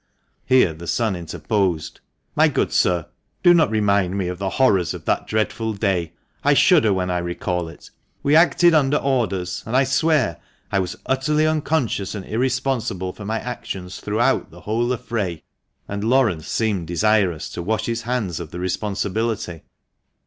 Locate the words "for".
13.13-13.25